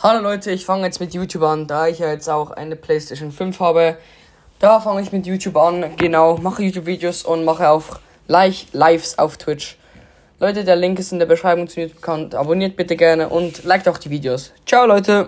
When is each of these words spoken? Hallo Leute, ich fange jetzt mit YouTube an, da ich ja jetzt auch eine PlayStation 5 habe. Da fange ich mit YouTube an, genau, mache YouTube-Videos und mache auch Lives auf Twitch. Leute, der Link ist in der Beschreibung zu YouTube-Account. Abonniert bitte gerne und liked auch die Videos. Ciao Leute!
Hallo 0.00 0.22
Leute, 0.22 0.52
ich 0.52 0.64
fange 0.64 0.84
jetzt 0.84 1.00
mit 1.00 1.12
YouTube 1.12 1.42
an, 1.42 1.66
da 1.66 1.88
ich 1.88 1.98
ja 1.98 2.08
jetzt 2.08 2.30
auch 2.30 2.52
eine 2.52 2.76
PlayStation 2.76 3.32
5 3.32 3.58
habe. 3.58 3.96
Da 4.60 4.78
fange 4.78 5.02
ich 5.02 5.10
mit 5.10 5.26
YouTube 5.26 5.56
an, 5.56 5.96
genau, 5.96 6.36
mache 6.36 6.62
YouTube-Videos 6.62 7.24
und 7.24 7.44
mache 7.44 7.68
auch 7.68 7.98
Lives 8.28 9.18
auf 9.18 9.38
Twitch. 9.38 9.76
Leute, 10.38 10.62
der 10.62 10.76
Link 10.76 11.00
ist 11.00 11.10
in 11.10 11.18
der 11.18 11.26
Beschreibung 11.26 11.66
zu 11.66 11.80
YouTube-Account. 11.80 12.36
Abonniert 12.36 12.76
bitte 12.76 12.94
gerne 12.94 13.28
und 13.28 13.64
liked 13.64 13.88
auch 13.88 13.98
die 13.98 14.10
Videos. 14.10 14.52
Ciao 14.64 14.86
Leute! 14.86 15.26